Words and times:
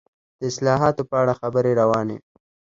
د 0.39 0.41
اصلاحاتو 0.51 1.03
په 1.09 1.15
اړه 1.21 1.33
خبرې 1.41 1.71
روانې 1.81 2.15
وې. 2.21 2.27